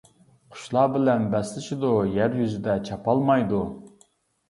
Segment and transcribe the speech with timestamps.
[0.55, 3.65] قۇشلار بىلەن بەسلىشىدۇ، يەر يۈزىدە چاپالمايدۇ.